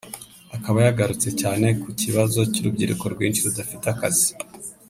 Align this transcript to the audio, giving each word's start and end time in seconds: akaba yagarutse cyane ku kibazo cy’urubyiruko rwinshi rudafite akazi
akaba 0.55 0.77
yagarutse 0.85 1.29
cyane 1.41 1.67
ku 1.81 1.89
kibazo 2.01 2.39
cy’urubyiruko 2.51 3.03
rwinshi 3.13 3.43
rudafite 3.45 3.85
akazi 3.93 4.31